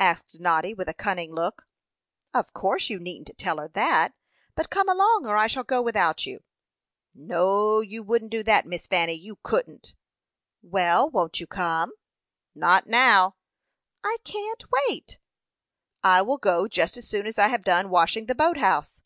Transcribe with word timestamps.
asked 0.00 0.40
Noddy, 0.40 0.72
with 0.72 0.88
a 0.88 0.94
cunning 0.94 1.30
look. 1.30 1.66
"Of 2.32 2.54
course 2.54 2.88
you 2.88 2.98
needn't 2.98 3.36
tell 3.36 3.58
her 3.58 3.68
that. 3.68 4.14
But 4.54 4.70
come 4.70 4.88
along, 4.88 5.26
or 5.26 5.36
I 5.36 5.46
shall 5.46 5.62
go 5.62 5.82
without 5.82 6.24
you." 6.24 6.42
"No 7.14 7.80
you 7.82 8.02
wouldn't 8.02 8.30
do 8.30 8.42
that, 8.44 8.64
Miss 8.64 8.86
Fanny. 8.86 9.12
You 9.12 9.36
couldn't." 9.42 9.94
"Well, 10.62 11.10
won't 11.10 11.38
you 11.38 11.46
come?" 11.46 11.92
"Not 12.54 12.86
now." 12.86 13.36
"I 14.02 14.16
can't 14.24 14.64
wait." 14.88 15.18
"I 16.02 16.22
will 16.22 16.38
go 16.38 16.66
just 16.66 16.96
as 16.96 17.06
soon 17.06 17.26
as 17.26 17.38
I 17.38 17.48
have 17.48 17.62
done 17.62 17.90
washing 17.90 18.24
the 18.24 18.34
boat 18.34 18.56
house." 18.56 19.02